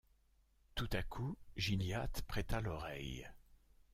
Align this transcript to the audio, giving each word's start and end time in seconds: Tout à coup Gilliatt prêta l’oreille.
Tout 0.73 0.89
à 0.93 1.03
coup 1.03 1.37
Gilliatt 1.57 2.23
prêta 2.23 2.59
l’oreille. 2.59 3.29